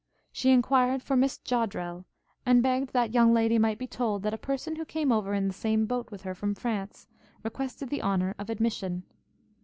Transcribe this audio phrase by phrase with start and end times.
[0.31, 2.05] She enquired for Miss Joddrel,
[2.43, 5.47] and begged that young lady might be told, that a person who came over in
[5.47, 7.07] the same boat with her from France,
[7.43, 9.03] requested the honour of admission.